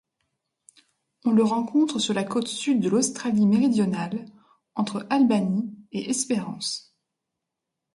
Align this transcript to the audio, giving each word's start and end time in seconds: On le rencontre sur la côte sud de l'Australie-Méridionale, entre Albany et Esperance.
On 1.25 1.31
le 1.31 1.43
rencontre 1.43 1.99
sur 1.99 2.15
la 2.15 2.23
côte 2.23 2.47
sud 2.47 2.79
de 2.81 2.89
l'Australie-Méridionale, 2.89 4.25
entre 4.73 5.05
Albany 5.11 5.71
et 5.91 6.09
Esperance. 6.09 6.95